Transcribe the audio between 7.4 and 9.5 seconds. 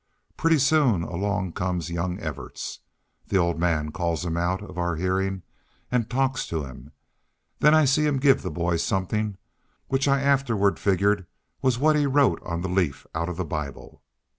Then I seen him give the boy somethin',